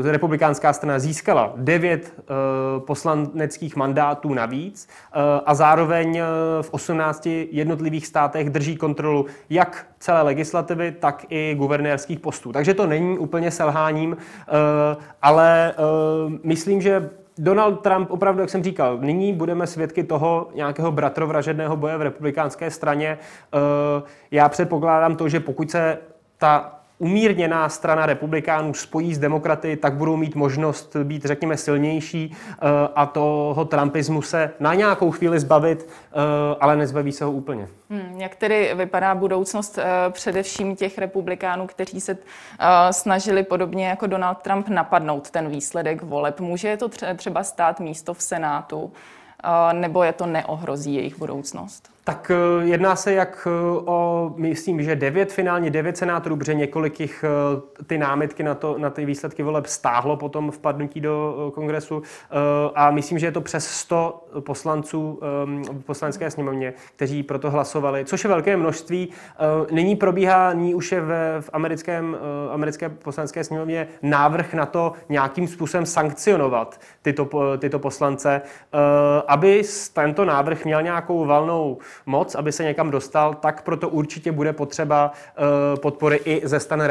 uh, 0.01 0.11
republikánská 0.11 0.73
strana 0.73 0.99
získala 0.99 1.53
9 1.57 2.15
uh, 2.19 2.85
poslaneckých 2.85 3.77
mandátů 3.77 4.35
navíc 4.35 4.89
uh, 4.89 5.23
a 5.47 5.55
zároveň 5.55 6.11
uh, 6.11 6.63
v 6.63 6.71
18 6.71 7.27
jednotlivých 7.51 8.07
státech 8.07 8.51
drží 8.51 8.77
kontrolu 8.77 9.27
jak 9.51 9.87
celé 9.99 10.23
legislativy, 10.23 10.93
tak 10.93 11.27
i 11.29 11.55
guvernérských 11.55 12.21
postů. 12.21 12.53
Takže 12.53 12.75
to 12.75 12.87
není 12.87 13.19
úplně 13.19 13.51
selháním, 13.51 14.13
uh, 14.13 15.03
ale 15.23 15.75
uh, 15.79 16.33
myslím, 16.43 16.81
že 16.83 17.11
Donald 17.39 17.81
Trump, 17.81 18.11
opravdu, 18.11 18.41
jak 18.41 18.51
jsem 18.51 18.65
říkal, 18.65 18.99
nyní 18.99 19.33
budeme 19.33 19.67
svědky 19.67 20.05
toho 20.05 20.49
nějakého 20.55 20.93
bratrovražedného 20.93 21.77
boje 21.77 21.97
v 21.97 22.03
republikánské 22.03 22.71
straně. 22.71 23.19
Eh, 23.19 24.03
já 24.31 24.49
předpokládám 24.49 25.17
to, 25.17 25.29
že 25.29 25.41
pokud 25.41 25.71
se 25.71 25.99
ta 26.39 26.78
umírněná 26.99 27.69
strana 27.69 28.07
republikánů 28.07 28.75
spojí 28.75 29.15
s 29.15 29.19
demokraty, 29.19 29.77
tak 29.77 29.95
budou 29.95 30.17
mít 30.17 30.35
možnost 30.35 30.97
být, 31.03 31.25
řekněme, 31.25 31.57
silnější 31.57 32.37
eh, 32.51 32.57
a 32.95 33.07
toho 33.07 33.65
trumpismu 33.65 34.23
se 34.23 34.51
na 34.61 34.75
nějakou 34.75 35.11
chvíli 35.11 35.41
zbavit, 35.41 35.89
eh, 35.89 36.17
ale 36.61 36.77
nezbaví 36.77 37.13
se 37.13 37.25
ho 37.25 37.33
úplně. 37.33 37.69
Hmm, 37.91 38.21
jak 38.21 38.37
tedy 38.37 38.75
vypadá 38.75 39.15
budoucnost 39.15 39.79
především 40.11 40.77
těch 40.77 40.99
republikánů, 40.99 41.67
kteří 41.67 42.01
se 42.01 42.19
snažili 42.91 43.43
podobně 43.43 43.89
jako 43.89 44.07
Donald 44.07 44.39
Trump 44.39 44.69
napadnout 44.69 45.31
ten 45.31 45.49
výsledek 45.49 46.03
voleb? 46.03 46.41
Může 46.41 46.77
to 46.77 46.89
třeba 47.17 47.45
stát 47.45 47.81
místo 47.81 48.15
v 48.15 48.23
Senátu, 48.23 48.93
nebo 49.73 50.03
je 50.03 50.13
to 50.13 50.27
neohrozí 50.27 50.95
jejich 50.95 51.19
budoucnost? 51.19 51.91
Tak 52.09 52.31
eh, 52.31 52.65
jedná 52.65 52.97
se 52.97 53.13
jak 53.13 53.47
eh, 53.47 53.51
o, 53.85 54.33
myslím, 54.37 54.83
že 54.83 54.97
devět, 54.97 55.33
finálně 55.33 55.71
devět 55.71 55.97
senátorů, 55.97 56.37
protože 56.37 56.55
několik 56.55 57.01
jich 57.01 57.25
eh, 57.25 57.85
ty 57.85 57.99
námitky 57.99 58.43
na, 58.43 58.55
to, 58.55 58.79
na 58.79 58.91
ty 58.91 59.05
výsledky 59.05 59.43
voleb 59.43 59.67
stáhlo 59.67 60.17
potom 60.17 60.51
vpadnutí 60.51 61.01
do 61.01 61.51
kongresu 61.55 62.03
a 62.75 62.91
myslím, 62.91 63.19
že 63.19 63.27
je 63.27 63.33
to 63.33 63.41
přes 63.41 63.67
100 63.67 64.27
poslanců 64.41 65.21
v 65.73 65.83
poslanecké 65.87 66.31
sněmovně, 66.31 66.75
kteří 66.97 67.23
proto 67.23 67.51
hlasovali, 67.51 68.05
což 68.05 68.25
je 68.25 68.29
velké 68.29 68.57
množství. 68.57 69.09
Nyní 69.71 69.97
probíhá, 69.97 70.53
nyní 70.53 70.75
už 70.75 70.93
je 70.93 71.01
v, 71.41 71.51
americkém, 71.53 72.17
americké 72.53 72.89
poslanecké 72.89 73.45
sněmovně 73.45 73.89
návrh 74.03 74.55
na 74.55 74.67
to 74.67 74.93
nějakým 75.09 75.49
způsobem 75.49 75.87
sankcionovat 75.87 76.81
tyto, 77.03 77.29
tyto 77.59 77.79
poslance, 77.79 78.43
aby 79.27 79.63
tento 79.93 80.25
návrh 80.25 80.65
měl 80.65 80.83
nějakou 80.83 81.25
valnou 81.27 81.79
moc, 82.07 82.35
aby 82.35 82.53
se 82.53 82.65
někam 82.65 82.91
dostal, 82.91 83.35
tak 83.35 83.63
proto 83.63 83.89
určitě 83.89 84.33
bude 84.33 84.53
potřeba 84.53 85.13
eh, 85.13 85.77
podpory 85.77 86.21
i 86.25 86.49
ze 86.49 86.61
strany 86.61 86.85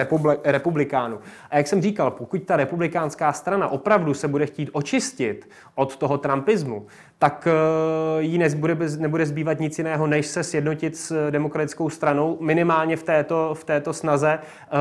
republikánů. 0.44 1.20
A 1.50 1.58
jak 1.58 1.68
jsem 1.68 1.82
říkal, 1.82 2.12
pokud 2.12 2.44
ta 2.44 2.56
republikánská 2.56 3.34
strana 3.34 3.68
opravdu 3.68 4.14
se 4.14 4.28
bude 4.28 4.46
chtít 4.46 4.70
očistit 4.74 5.50
od 5.76 5.98
toho 5.98 6.18
trumpismu, 6.18 6.86
tak 7.20 7.48
eh, 7.48 8.22
jí 8.22 8.38
nebude, 8.38 8.78
nebude 8.98 9.26
zbývat 9.26 9.60
nic 9.60 9.78
jiného, 9.78 10.08
než 10.08 10.28
se 10.28 10.44
sjednotit 10.44 10.98
s 10.98 11.32
demokratickou 11.32 11.90
stranou, 11.90 12.38
minimálně 12.42 12.98
v 12.98 13.04
této, 13.04 13.54
v 13.54 13.64
této 13.64 13.94
snaze. 13.94 14.40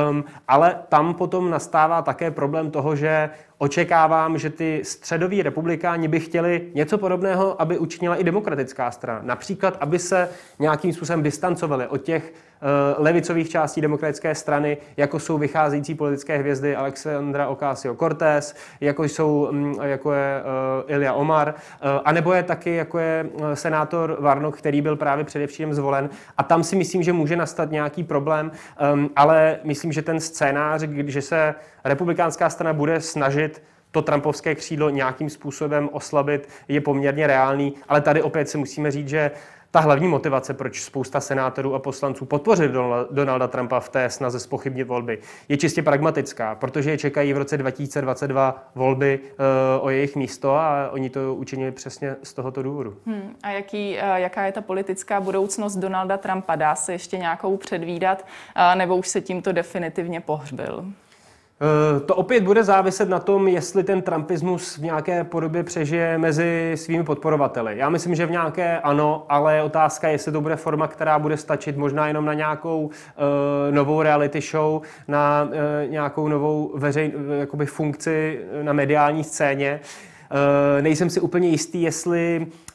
Um, 0.09 0.25
ale 0.47 0.79
tam 0.89 1.13
potom 1.13 1.49
nastává 1.49 2.01
také 2.01 2.31
problém 2.31 2.71
toho, 2.71 2.95
že 2.95 3.29
očekávám, 3.57 4.37
že 4.37 4.49
ty 4.49 4.81
středoví 4.83 5.43
republikáni 5.43 6.07
by 6.07 6.19
chtěli 6.19 6.71
něco 6.73 6.97
podobného, 6.97 7.61
aby 7.61 7.77
učinila 7.77 8.15
i 8.15 8.23
demokratická 8.23 8.91
strana. 8.91 9.21
Například, 9.23 9.77
aby 9.79 9.99
se 9.99 10.29
nějakým 10.59 10.93
způsobem 10.93 11.23
distancovali 11.23 11.87
od 11.87 11.97
těch 11.97 12.33
Eh, 12.61 12.95
levicových 12.97 13.49
částí 13.49 13.81
demokratické 13.81 14.35
strany, 14.35 14.77
jako 14.97 15.19
jsou 15.19 15.37
vycházející 15.37 15.95
politické 15.95 16.37
hvězdy 16.37 16.75
Alexandra 16.75 17.49
Ocasio-Cortez, 17.49 18.55
jako, 18.81 19.03
jsou, 19.03 19.47
mm, 19.51 19.75
jako 19.81 20.13
je 20.13 20.41
uh, 20.85 20.91
Ilya 20.91 21.13
Omar, 21.13 21.47
uh, 21.47 21.89
anebo 22.05 22.33
je 22.33 22.43
taky 22.43 22.75
jako 22.75 22.99
je 22.99 23.29
senátor 23.53 24.17
Varnok, 24.19 24.57
který 24.57 24.81
byl 24.81 24.95
právě 24.95 25.25
především 25.25 25.73
zvolen. 25.73 26.09
A 26.37 26.43
tam 26.43 26.63
si 26.63 26.75
myslím, 26.75 27.03
že 27.03 27.13
může 27.13 27.35
nastat 27.35 27.71
nějaký 27.71 28.03
problém, 28.03 28.51
um, 28.93 29.09
ale 29.15 29.59
myslím, 29.63 29.91
že 29.91 30.01
ten 30.01 30.19
scénář, 30.19 30.81
že 31.05 31.21
se 31.21 31.55
republikánská 31.83 32.49
strana 32.49 32.73
bude 32.73 33.01
snažit 33.01 33.46
to 33.91 34.01
trumpovské 34.01 34.55
křídlo 34.55 34.89
nějakým 34.89 35.29
způsobem 35.29 35.89
oslabit, 35.91 36.49
je 36.67 36.81
poměrně 36.81 37.27
reálný, 37.27 37.73
ale 37.87 38.01
tady 38.01 38.21
opět 38.21 38.49
si 38.49 38.57
musíme 38.57 38.91
říct, 38.91 39.09
že 39.09 39.31
ta 39.71 39.79
hlavní 39.79 40.07
motivace, 40.07 40.53
proč 40.53 40.81
spousta 40.81 41.19
senátorů 41.19 41.75
a 41.75 41.79
poslanců 41.79 42.25
podpořili 42.25 42.73
Donalda 43.11 43.47
Trumpa 43.47 43.79
v 43.79 43.89
té 43.89 44.09
snaze 44.09 44.39
spochybnit 44.39 44.87
volby, 44.87 45.19
je 45.49 45.57
čistě 45.57 45.83
pragmatická, 45.83 46.55
protože 46.55 46.91
je 46.91 46.97
čekají 46.97 47.33
v 47.33 47.37
roce 47.37 47.57
2022 47.57 48.71
volby 48.75 49.19
uh, 49.19 49.85
o 49.85 49.89
jejich 49.89 50.15
místo 50.15 50.55
a 50.55 50.89
oni 50.91 51.09
to 51.09 51.35
učinili 51.35 51.71
přesně 51.71 52.15
z 52.23 52.33
tohoto 52.33 52.63
důvodu. 52.63 52.97
Hmm. 53.05 53.35
A 53.43 53.49
jaký, 53.49 53.93
uh, 53.95 54.15
jaká 54.15 54.45
je 54.45 54.51
ta 54.51 54.61
politická 54.61 55.21
budoucnost 55.21 55.75
Donalda 55.75 56.17
Trumpa? 56.17 56.55
Dá 56.55 56.75
se 56.75 56.91
ještě 56.91 57.17
nějakou 57.17 57.57
předvídat, 57.57 58.25
uh, 58.55 58.75
nebo 58.75 58.95
už 58.95 59.07
se 59.07 59.21
tímto 59.21 59.51
definitivně 59.51 60.21
pohřbil? 60.21 60.85
Eh, 61.61 61.99
to 61.99 62.15
opět 62.15 62.43
bude 62.43 62.63
záviset 62.63 63.09
na 63.09 63.19
tom, 63.19 63.47
jestli 63.47 63.83
ten 63.83 64.01
trumpismus 64.01 64.77
v 64.77 64.83
nějaké 64.83 65.23
podobě 65.23 65.63
přežije 65.63 66.17
mezi 66.17 66.71
svými 66.75 67.03
podporovateli. 67.03 67.77
Já 67.77 67.89
myslím, 67.89 68.15
že 68.15 68.25
v 68.25 68.31
nějaké 68.31 68.79
ano, 68.79 69.25
ale 69.29 69.63
otázka 69.63 70.07
je, 70.07 70.13
jestli 70.13 70.31
to 70.31 70.41
bude 70.41 70.55
forma, 70.55 70.87
která 70.87 71.19
bude 71.19 71.37
stačit 71.37 71.77
možná 71.77 72.07
jenom 72.07 72.25
na 72.25 72.33
nějakou 72.33 72.85
uh, 72.85 72.91
novou 73.71 74.01
reality 74.01 74.41
show, 74.41 74.81
na 75.07 75.43
uh, 75.43 75.91
nějakou 75.91 76.27
novou 76.27 76.71
veřejn, 76.75 77.11
jakoby 77.39 77.65
funkci 77.65 78.41
na 78.61 78.73
mediální 78.73 79.23
scéně. 79.23 79.79
Uh, 80.31 80.81
nejsem 80.81 81.09
si 81.09 81.19
úplně 81.19 81.49
jistý, 81.49 81.81
jestli 81.81 82.47
Eh, 82.47 82.66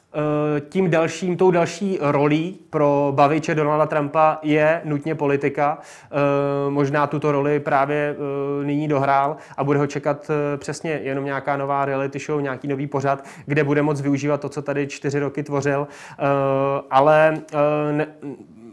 tím 0.69 0.90
dalším, 0.90 1.37
tou 1.37 1.50
další 1.50 1.99
rolí 2.00 2.59
pro 2.71 3.12
baviče 3.14 3.54
Donalda 3.54 3.87
Trumpa 3.87 4.38
je 4.42 4.81
nutně 4.85 5.14
politika. 5.14 5.78
Eh, 5.78 6.71
možná 6.71 7.07
tuto 7.07 7.33
roli 7.33 7.61
právě 7.61 8.16
eh, 8.16 8.64
nyní 8.64 8.88
dohrál 8.88 9.37
a 9.57 9.64
bude 9.64 9.78
ho 9.78 9.87
čekat 9.87 10.31
přesně 10.57 10.90
jenom 10.90 11.25
nějaká 11.25 11.57
nová 11.57 11.85
reality 11.85 12.19
show, 12.19 12.40
nějaký 12.40 12.69
nový 12.69 12.87
pořad, 12.87 13.25
kde 13.47 13.64
bude 13.64 13.83
moc 13.83 14.00
využívat 14.00 14.40
to, 14.40 14.49
co 14.49 14.62
tady 14.62 14.87
čtyři 14.87 15.19
roky 15.19 15.42
tvořil. 15.42 15.88
Ale 16.90 17.35
ne, 17.92 18.07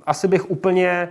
asi 0.06 0.28
bych 0.28 0.52
úplně 0.52 1.10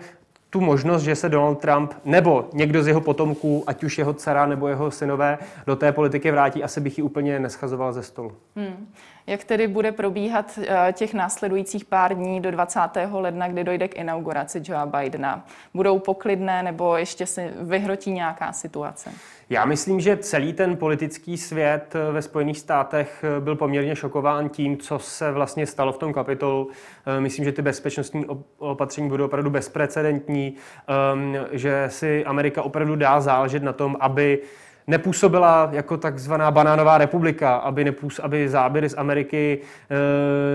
tu 0.50 0.61
možnost, 0.61 1.02
že 1.02 1.14
se 1.14 1.28
Donald 1.28 1.61
Trump 1.61 1.95
nebo 2.05 2.49
někdo 2.52 2.83
z 2.83 2.87
jeho 2.88 3.00
potomků, 3.00 3.64
ať 3.67 3.85
už 3.85 3.99
jeho 3.99 4.14
dcera 4.14 4.47
nebo 4.47 4.69
jeho 4.69 4.90
synové, 4.90 5.38
do 5.67 5.76
té 5.76 5.93
politiky 5.93 6.31
vrátí, 6.31 6.64
asi 6.64 6.81
bych 6.81 6.99
ji 6.99 7.05
úplně 7.05 7.38
neschazoval 7.38 7.93
ze 7.93 8.02
stolu. 8.02 8.33
Hmm. 8.57 8.88
Jak 9.26 9.45
tedy 9.45 9.67
bude 9.67 9.93
probíhat 9.93 10.59
eh, 10.62 10.93
těch 10.93 11.14
následujících 11.14 11.85
pár 11.85 12.14
dní 12.14 12.40
do 12.40 12.50
20. 12.50 12.81
ledna, 13.12 13.49
kdy 13.49 13.64
dojde 13.64 13.88
k 13.88 13.97
inauguraci 13.97 14.62
Joea 14.64 14.87
Bidena? 14.87 15.45
Budou 15.75 15.99
poklidné 15.99 16.62
nebo 16.62 16.97
ještě 16.97 17.26
se 17.26 17.52
vyhrotí 17.61 18.12
nějaká 18.12 18.52
situace? 18.52 19.11
Já 19.50 19.64
myslím, 19.64 20.00
že 20.00 20.17
celý 20.17 20.52
ten 20.52 20.76
politický 20.76 21.37
svět 21.38 21.95
eh, 21.95 22.12
ve 22.12 22.23
Spojených 22.23 22.59
státech 22.59 23.25
eh, 23.25 23.40
byl 23.40 23.57
poměrně 23.57 23.97
šokován 23.97 24.49
tím, 24.49 24.76
co 24.76 24.99
se 24.99 25.33
vlastně 25.33 25.67
stalo 25.67 25.93
v 25.93 25.99
tom 25.99 26.12
kapitolu. 26.12 26.71
Myslím, 27.19 27.45
že 27.45 27.52
ty 27.52 27.62
bezpečnostní 27.62 28.26
opatření 28.59 29.09
budou 29.09 29.25
opravdu 29.25 29.50
bezprecedentní, 29.50 30.55
ehm, 30.88 31.37
že 31.52 31.85
si 31.88 32.25
Amerika 32.25 32.62
opravdu 32.62 32.97
dá 32.97 33.21
záležet 33.21 33.62
na 33.62 33.73
tom, 33.73 33.97
aby 34.00 34.40
nepůsobila 34.88 35.69
jako 35.73 35.97
takzvaná 35.97 36.50
banánová 36.50 36.99
republika, 36.99 37.57
aby, 37.57 37.85
nepůs, 37.85 38.19
aby 38.19 38.49
záběry 38.49 38.88
z 38.88 38.95
Ameriky 38.99 39.59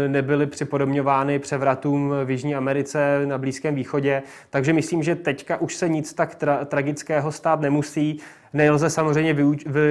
e, 0.06 0.10
nebyly 0.10 0.46
připodobňovány 0.46 1.40
převratům 1.40 2.14
v 2.26 2.32
Jižní 2.32 2.56
Americe, 2.56 3.22
na 3.26 3.38
Blízkém 3.38 3.76
východě. 3.76 4.24
Takže 4.50 4.74
myslím, 4.74 5.04
že 5.04 5.16
teďka 5.16 5.58
už 5.58 5.76
se 5.76 5.90
nic 5.90 6.14
tak 6.14 6.42
tra- 6.42 6.66
tragického 6.66 7.32
stát 7.32 7.62
nemusí. 7.62 8.20
Nelze 8.54 8.90
samozřejmě 8.90 9.36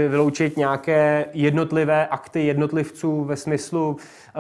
vyloučit 0.09 0.57
nějaké 0.57 1.25
jednotlivé 1.33 2.07
akty 2.07 2.47
jednotlivců 2.47 3.25
ve 3.25 3.37
smyslu, 3.37 3.97
eh, 3.99 4.39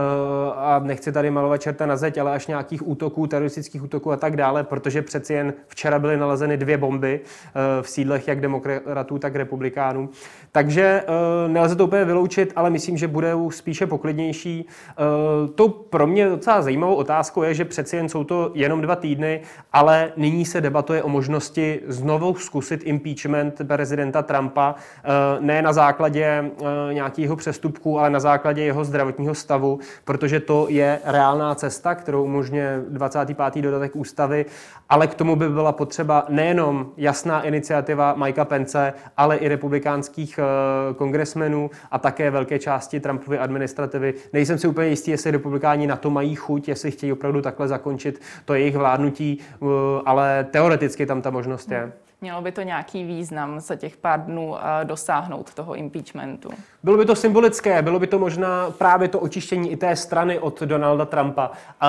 a 0.57 0.81
nechci 0.85 1.12
tady 1.12 1.31
malovat 1.31 1.62
čerta 1.62 1.87
na 1.87 1.97
zeď, 1.97 2.19
ale 2.19 2.33
až 2.33 2.47
nějakých 2.47 2.88
útoků, 2.88 3.26
teroristických 3.26 3.83
útoků 3.83 4.12
a 4.12 4.17
tak 4.17 4.37
dále, 4.37 4.64
protože 4.64 5.02
přeci 5.02 5.33
jen 5.33 5.55
včera 5.67 5.99
byly 5.99 6.17
nalezeny 6.17 6.57
dvě 6.57 6.79
bomby 6.79 7.21
v 7.83 7.88
sídlech 7.88 8.29
jak 8.29 8.41
demokratů, 8.41 9.19
tak 9.19 9.37
republikánů. 9.37 10.09
Takže 10.52 11.02
nelze 11.47 11.76
to 11.76 11.85
úplně 11.85 12.05
vyloučit, 12.05 12.52
ale 12.57 12.71
myslím, 12.71 12.97
že 12.97 13.09
bude 13.09 13.33
spíše 13.50 13.87
poklidnější. 13.87 14.67
To 15.55 15.69
pro 15.69 16.07
mě 16.07 16.29
docela 16.29 16.62
zajímavou 16.62 16.95
otázkou 16.95 17.43
je, 17.43 17.55
že 17.55 17.64
přeci 17.64 17.97
jen 17.97 18.09
jsou 18.09 18.25
to 18.25 18.50
jenom 18.55 18.81
dva 18.81 18.97
týdny, 18.97 19.41
ale 19.73 20.12
nyní 20.17 20.45
se 20.45 20.61
debatuje 20.61 21.02
o 21.02 21.09
možnosti 21.09 21.81
znovu 21.87 22.35
zkusit 22.35 22.81
impeachment 22.85 23.61
prezidenta 23.67 24.12
Trumpa, 24.23 24.75
eh, 25.04 25.09
ne 25.40 25.62
na 25.62 25.73
základě 25.73 26.25
eh, 26.25 26.95
nějakého 26.95 27.37
přestupku, 27.37 27.99
ale 27.99 28.11
na 28.11 28.21
základě 28.21 28.62
jeho 28.62 28.85
zdravotního 28.85 29.35
stavu, 29.35 29.78
protože 30.04 30.40
to 30.40 30.66
je 30.69 31.00
reálná 31.04 31.54
cesta, 31.54 31.95
kterou 31.95 32.25
umožňuje 32.25 32.83
25. 32.88 33.62
dodatek 33.62 33.97
ústavy, 33.97 34.47
ale 34.88 35.07
k 35.07 35.14
tomu 35.14 35.37
by 35.37 35.49
byla 35.49 35.73
potřeba 35.73 36.25
nejenom 36.28 36.87
jasná 36.97 37.42
iniciativa 37.42 38.14
Mikea 38.14 38.45
Pence, 38.45 38.95
ale 39.16 39.37
i 39.37 39.49
republikánských 39.49 40.38
eh, 40.38 40.95
kongresmenů 40.95 41.71
a 41.90 41.99
také 41.99 42.31
velké 42.31 42.59
části 42.59 43.00
Trumpovy 43.00 43.38
administrativy. 43.38 44.14
Nejsem 44.33 44.59
si 44.59 44.69
úplně 44.69 44.88
jistý, 44.88 45.11
jestli 45.11 45.31
republikáni 45.31 45.87
na 45.87 45.97
to 45.97 46.11
mají 46.11 46.35
chuť, 46.35 46.69
jestli 46.69 46.90
chtějí 46.90 47.12
opravdu 47.12 47.42
takhle 47.42 47.69
zakončit 47.69 48.21
to 48.45 48.54
jejich 48.54 48.76
vládnutí, 48.76 49.38
ale 50.07 50.47
teoreticky 50.50 51.07
tam 51.07 51.23
ta 51.23 51.31
možnost 51.31 51.71
je. 51.71 51.92
Mělo 52.23 52.43
by 52.43 52.52
to 52.52 52.62
nějaký 52.62 53.05
význam 53.05 53.61
za 53.61 53.76
těch 53.76 53.97
pár 53.97 54.25
dnů 54.25 54.55
dosáhnout 54.85 55.55
toho 55.55 55.75
impeachmentu? 55.75 56.50
Bylo 56.83 56.97
by 56.97 57.05
to 57.05 57.14
symbolické, 57.14 57.83
bylo 57.83 57.99
by 57.99 58.07
to 58.07 58.19
možná 58.19 58.71
právě 58.71 59.09
to 59.09 59.21
očištění 59.21 59.73
i 59.73 59.76
té 59.76 59.97
strany 59.97 60.38
od 60.38 60.62
Donalda 60.62 61.05
Trumpa. 61.05 61.50
A 61.81 61.88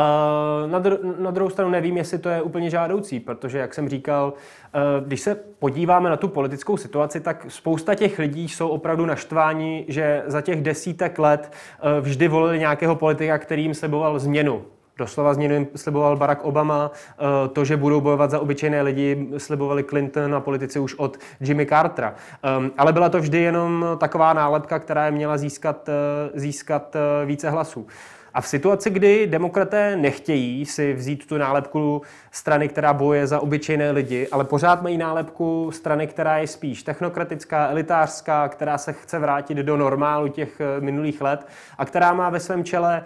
na, 0.68 0.82
dru- 0.82 1.20
na 1.20 1.32
druhou 1.32 1.50
stranu 1.50 1.72
nevím, 1.72 1.98
jestli 1.98 2.18
to 2.18 2.30
je 2.30 2.42
úplně 2.42 2.70
žádoucí, 2.70 3.20
protože, 3.20 3.58
jak 3.58 3.74
jsem 3.74 3.90
říkal, 3.90 4.34
e, 4.74 5.06
když 5.06 5.22
se 5.22 5.36
podíváme 5.36 6.10
na 6.10 6.18
tu 6.18 6.28
politickou 6.28 6.78
situaci, 6.78 7.20
tak 7.20 7.46
spousta 7.48 7.96
těch 7.96 8.20
lidí 8.20 8.50
jsou 8.50 8.68
opravdu 8.68 9.06
naštváni, 9.06 9.86
že 9.88 10.24
za 10.28 10.42
těch 10.42 10.62
desítek 10.62 11.20
let 11.20 11.54
vždy 12.02 12.28
volili 12.28 12.60
nějakého 12.60 12.96
politika, 12.96 13.38
který 13.38 13.64
jim 13.64 13.74
sliboval 13.74 14.20
změnu. 14.20 14.66
Doslova 14.98 15.34
změnu 15.34 15.68
sliboval 15.76 16.18
Barack 16.18 16.44
Obama, 16.44 16.92
eh, 16.92 17.48
to, 17.48 17.66
že 17.66 17.78
budou 17.78 18.02
bojovat 18.02 18.32
za 18.32 18.40
obyčejné 18.40 18.82
lidi, 18.82 19.28
slibovali 19.38 19.84
Clinton 19.84 20.36
a 20.36 20.40
politici 20.40 20.80
už 20.80 20.96
od 20.96 21.18
Jimmy 21.40 21.66
Cartera. 21.66 22.16
Ehm, 22.44 22.72
ale 22.78 22.94
byla 22.94 23.10
to 23.10 23.20
vždy 23.20 23.38
jenom 23.38 23.86
taková 23.98 24.34
nálepka, 24.34 24.80
která 24.80 25.06
je 25.06 25.12
měla 25.12 25.38
získat, 25.38 25.90
eh, 25.90 26.40
získat 26.40 26.96
eh, 26.96 27.26
více 27.26 27.50
hlasů. 27.50 27.88
A 28.34 28.42
v 28.42 28.48
situaci, 28.48 28.90
kdy 28.90 29.28
demokraté 29.28 29.96
nechtějí 29.96 30.66
si 30.66 30.94
vzít 30.94 31.26
tu 31.28 31.38
nálepku 31.38 32.02
strany, 32.32 32.68
která 32.68 32.94
boje 32.94 33.28
za 33.28 33.40
obyčejné 33.40 33.92
lidi, 33.92 34.28
ale 34.32 34.44
pořád 34.44 34.82
mají 34.82 34.98
nálepku 34.98 35.72
strany, 35.72 36.08
která 36.08 36.38
je 36.38 36.48
spíš 36.48 36.84
technokratická, 36.84 37.68
elitářská, 37.68 38.48
která 38.48 38.78
se 38.78 38.94
chce 38.94 39.20
vrátit 39.20 39.58
do 39.58 39.78
normálu 39.78 40.28
těch 40.28 40.62
minulých 40.80 41.22
let 41.22 41.48
a 41.78 41.86
která 41.86 42.14
má 42.14 42.30
ve 42.30 42.40
svém 42.40 42.64
čele 42.64 43.04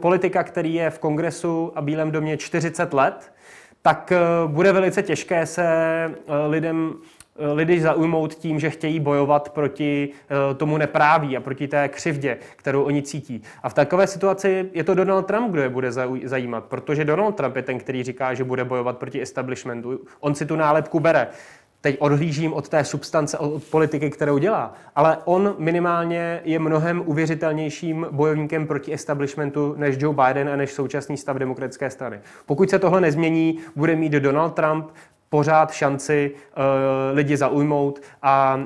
politika, 0.00 0.42
který 0.42 0.74
je 0.74 0.90
v 0.90 0.98
kongresu 0.98 1.72
a 1.74 1.82
Bílém 1.82 2.10
domě 2.10 2.36
40 2.36 2.94
let, 2.94 3.32
tak 3.82 4.12
eh, 4.12 4.18
bude 4.46 4.72
velice 4.72 5.02
těžké 5.02 5.46
se 5.46 5.64
eh, 5.64 6.46
lidem 6.46 6.94
eh, 6.94 7.23
lidi 7.54 7.80
zaujmout 7.80 8.34
tím, 8.34 8.60
že 8.60 8.70
chtějí 8.70 9.00
bojovat 9.00 9.48
proti 9.48 10.08
tomu 10.56 10.76
nepráví 10.76 11.36
a 11.36 11.40
proti 11.40 11.68
té 11.68 11.88
křivdě, 11.88 12.38
kterou 12.56 12.82
oni 12.82 13.02
cítí. 13.02 13.42
A 13.62 13.68
v 13.68 13.74
takové 13.74 14.06
situaci 14.06 14.70
je 14.72 14.84
to 14.84 14.94
Donald 14.94 15.26
Trump, 15.26 15.50
kdo 15.50 15.62
je 15.62 15.68
bude 15.68 15.92
zajímat, 16.24 16.64
protože 16.64 17.04
Donald 17.04 17.32
Trump 17.32 17.56
je 17.56 17.62
ten, 17.62 17.78
který 17.78 18.02
říká, 18.02 18.34
že 18.34 18.44
bude 18.44 18.64
bojovat 18.64 18.98
proti 18.98 19.22
establishmentu. 19.22 20.00
On 20.20 20.34
si 20.34 20.46
tu 20.46 20.56
nálepku 20.56 21.00
bere 21.00 21.28
teď 21.80 21.96
odhlížím 21.98 22.52
od 22.52 22.68
té 22.68 22.84
substance, 22.84 23.38
od 23.38 23.64
politiky, 23.64 24.10
kterou 24.10 24.38
dělá, 24.38 24.74
ale 24.96 25.18
on 25.24 25.54
minimálně 25.58 26.40
je 26.44 26.58
mnohem 26.58 27.02
uvěřitelnějším 27.06 28.06
bojovníkem 28.10 28.66
proti 28.66 28.94
establishmentu 28.94 29.74
než 29.78 29.96
Joe 29.98 30.16
Biden 30.24 30.48
a 30.48 30.56
než 30.56 30.72
současný 30.72 31.16
stav 31.16 31.36
demokratické 31.36 31.90
strany. 31.90 32.20
Pokud 32.46 32.70
se 32.70 32.78
tohle 32.78 33.00
nezmění, 33.00 33.58
bude 33.76 33.96
mít 33.96 34.12
Donald 34.12 34.50
Trump 34.50 34.86
pořád 35.34 35.72
šanci 35.72 36.34
uh, 36.34 36.62
lidi 37.16 37.36
zaujmout 37.36 38.00
a 38.22 38.56
uh, 38.56 38.62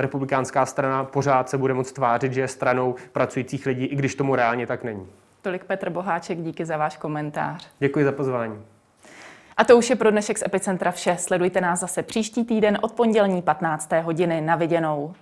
republikánská 0.00 0.66
strana 0.66 1.04
pořád 1.04 1.48
se 1.48 1.58
bude 1.58 1.74
moct 1.74 1.92
tvářit, 1.92 2.32
že 2.32 2.40
je 2.40 2.48
stranou 2.48 2.94
pracujících 3.12 3.66
lidí, 3.66 3.84
i 3.84 3.96
když 3.96 4.14
tomu 4.14 4.34
reálně 4.34 4.66
tak 4.66 4.84
není. 4.84 5.06
Tolik 5.42 5.64
Petr 5.64 5.90
Boháček, 5.90 6.38
díky 6.38 6.64
za 6.64 6.76
váš 6.76 6.96
komentář. 6.96 7.68
Děkuji 7.78 8.04
za 8.04 8.12
pozvání. 8.12 8.62
A 9.56 9.64
to 9.64 9.76
už 9.76 9.90
je 9.90 9.96
pro 9.96 10.10
dnešek 10.10 10.38
z 10.38 10.42
Epicentra 10.42 10.90
vše. 10.90 11.16
Sledujte 11.18 11.60
nás 11.60 11.80
zase 11.80 12.02
příští 12.02 12.44
týden 12.44 12.78
od 12.82 12.92
pondělní 12.92 13.42
15. 13.42 13.92
hodiny 14.02 14.40
na 14.40 14.56
viděnou. 14.56 15.14